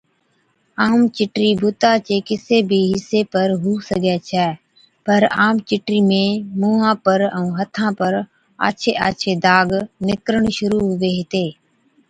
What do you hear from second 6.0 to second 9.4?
۾ مُونهان پر ائُون هٿان پر آڇي آڇي